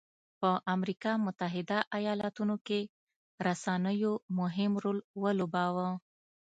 په 0.39 0.49
امریکا 0.75 1.11
متحده 1.25 1.79
ایالتونو 1.97 2.55
کې 2.67 2.79
رسنیو 3.45 4.13
مهم 4.39 4.71
رول 4.83 4.97
ولوباوه. 5.21 5.89